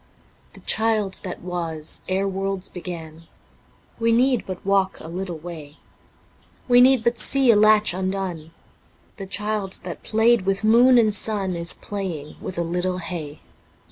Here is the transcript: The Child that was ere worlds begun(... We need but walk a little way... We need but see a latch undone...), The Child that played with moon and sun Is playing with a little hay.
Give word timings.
The 0.53 0.61
Child 0.61 1.19
that 1.21 1.43
was 1.43 2.01
ere 2.09 2.27
worlds 2.27 2.69
begun(... 2.69 3.27
We 3.99 4.11
need 4.11 4.47
but 4.47 4.65
walk 4.65 4.99
a 4.99 5.07
little 5.07 5.37
way... 5.37 5.77
We 6.67 6.81
need 6.81 7.03
but 7.03 7.19
see 7.19 7.51
a 7.51 7.55
latch 7.55 7.93
undone...), 7.93 8.49
The 9.17 9.27
Child 9.27 9.73
that 9.83 10.01
played 10.01 10.41
with 10.47 10.63
moon 10.63 10.97
and 10.97 11.13
sun 11.13 11.55
Is 11.55 11.75
playing 11.75 12.35
with 12.41 12.57
a 12.57 12.63
little 12.63 12.97
hay. 12.97 13.41